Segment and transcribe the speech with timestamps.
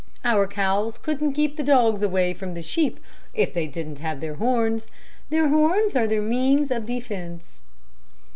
[0.25, 2.99] Our cows couldn't keep the dogs away from the sheep
[3.35, 4.87] if they didn't have their horns.
[5.29, 7.59] Their horns are their means of defense."